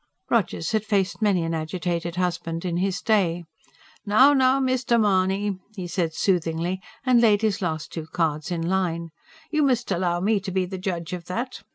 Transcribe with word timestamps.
Rogers 0.31 0.71
had 0.71 0.83
faced 0.83 1.21
many 1.21 1.43
an 1.43 1.53
agitated 1.53 2.15
husband 2.15 2.65
in 2.65 2.77
his 2.77 3.01
day. 3.03 3.43
"Now, 4.03 4.33
now, 4.33 4.59
Mr. 4.59 4.99
Mahony," 4.99 5.59
he 5.75 5.85
said 5.85 6.15
soothingly, 6.15 6.81
and 7.05 7.21
laid 7.21 7.43
his 7.43 7.61
last 7.61 7.93
two 7.93 8.07
cards 8.07 8.49
in 8.49 8.67
line. 8.67 9.09
"You 9.51 9.61
must 9.61 9.91
allow 9.91 10.19
me 10.19 10.39
to 10.39 10.49
be 10.49 10.65
the 10.65 10.79
judge 10.79 11.13
of 11.13 11.25
that. 11.25 11.61